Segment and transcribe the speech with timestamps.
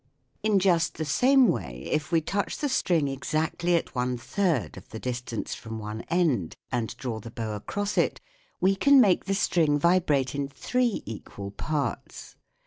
[0.41, 4.89] In just the same way if we touch the string exactly at one third of
[4.89, 8.19] the distance from one end, and draw the bow across it,
[8.59, 12.35] we can make the string vibrate in three equal parts.